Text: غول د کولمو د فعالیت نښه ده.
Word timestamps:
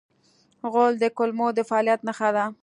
غول 0.71 0.93
د 0.99 1.03
کولمو 1.17 1.47
د 1.57 1.59
فعالیت 1.69 2.01
نښه 2.07 2.29
ده. 2.35 2.45